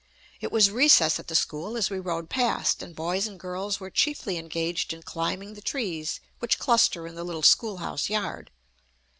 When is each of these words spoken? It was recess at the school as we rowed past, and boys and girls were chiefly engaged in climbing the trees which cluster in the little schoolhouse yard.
It 0.39 0.51
was 0.51 0.71
recess 0.71 1.19
at 1.19 1.27
the 1.27 1.35
school 1.35 1.77
as 1.77 1.91
we 1.91 1.99
rowed 1.99 2.27
past, 2.27 2.81
and 2.81 2.95
boys 2.95 3.27
and 3.27 3.39
girls 3.39 3.79
were 3.79 3.91
chiefly 3.91 4.39
engaged 4.39 4.93
in 4.93 5.03
climbing 5.03 5.53
the 5.53 5.61
trees 5.61 6.19
which 6.39 6.57
cluster 6.57 7.05
in 7.05 7.13
the 7.13 7.23
little 7.23 7.43
schoolhouse 7.43 8.09
yard. 8.09 8.49